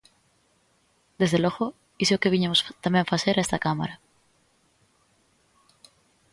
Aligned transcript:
Desde 1.21 1.41
logo, 1.43 1.65
iso 2.03 2.11
é 2.13 2.17
o 2.17 2.21
que 2.23 2.33
viñemos 2.33 2.59
tamén 2.85 3.09
facer 3.13 3.35
a 3.35 3.43
esta 3.45 3.63
Cámara. 3.65 3.95